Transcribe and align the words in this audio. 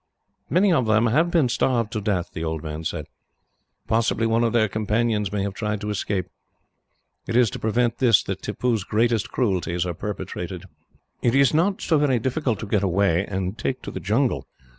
"Many 0.49 0.73
of 0.73 0.87
them 0.87 1.05
have 1.05 1.29
been 1.29 1.47
starved 1.47 1.91
to 1.91 2.01
death," 2.01 2.31
the 2.33 2.43
old 2.43 2.63
man 2.63 2.83
said. 2.83 3.05
"Possibly 3.87 4.25
one 4.25 4.43
of 4.43 4.51
their 4.51 4.67
companions 4.67 5.31
may 5.31 5.43
have 5.43 5.53
tried 5.53 5.79
to 5.81 5.91
escape. 5.91 6.25
It 7.27 7.35
is 7.35 7.51
to 7.51 7.59
prevent 7.59 7.99
this 7.99 8.23
that 8.23 8.41
Tippoo's 8.41 8.83
greatest 8.83 9.29
cruelties 9.29 9.85
are 9.85 9.93
perpetrated. 9.93 10.63
It 11.21 11.35
is 11.35 11.53
not 11.53 11.81
so 11.83 11.99
very 11.99 12.17
difficult 12.17 12.57
to 12.61 12.65
get 12.65 12.81
away, 12.81 13.27
and 13.27 13.59
take 13.59 13.83
to 13.83 13.91
the 13.91 13.99
jungle. 13.99 14.47